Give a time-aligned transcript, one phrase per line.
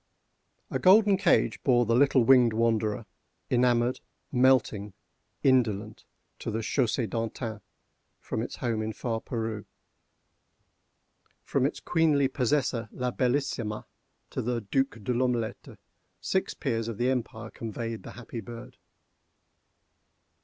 [0.71, 3.05] A golden cage bore the little winged wanderer,
[3.51, 3.99] enamored,
[4.31, 4.93] melting,
[5.43, 6.05] indolent,
[6.39, 7.61] to the Chaussée D'Antin,
[8.19, 9.63] from its home in far Peru.
[11.43, 13.85] From its queenly possessor La Bellissima,
[14.31, 15.77] to the Duc De L'Omelette,
[16.19, 18.77] six peers of the empire conveyed the happy bird.